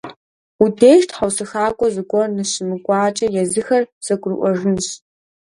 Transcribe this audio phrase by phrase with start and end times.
[0.61, 4.87] Уи деж тхьэусыхакӏуэ зыгуэр ныщымыкӏуакӏэ, езыхэр зэгурыӏуэжынщ.